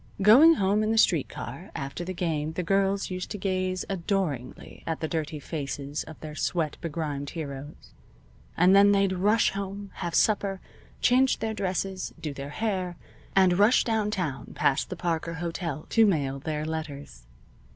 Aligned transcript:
Going 0.23 0.55
home 0.55 0.81
in 0.81 0.89
the 0.91 0.97
street 0.97 1.29
car 1.29 1.69
after 1.75 2.03
the 2.03 2.11
game 2.15 2.53
the 2.53 2.63
girls 2.63 3.11
used 3.11 3.29
to 3.29 3.37
gaze 3.37 3.85
adoringly 3.87 4.83
at 4.87 4.99
the 4.99 5.07
dirty 5.07 5.39
faces 5.39 6.03
of 6.05 6.19
their 6.21 6.33
sweat 6.33 6.75
begrimed 6.81 7.29
heroes, 7.29 7.93
and 8.57 8.75
then 8.75 8.93
they'd 8.93 9.13
rush 9.13 9.51
home, 9.51 9.91
have 9.97 10.15
supper, 10.15 10.59
change 11.01 11.37
their 11.37 11.53
dresses, 11.53 12.15
do 12.19 12.33
their 12.33 12.49
hair, 12.49 12.97
and 13.35 13.59
rush 13.59 13.83
downtown 13.83 14.53
past 14.55 14.89
the 14.89 14.95
Parker 14.95 15.35
Hotel 15.35 15.85
to 15.89 16.07
mail 16.07 16.39
their 16.39 16.65
letters. 16.65 17.27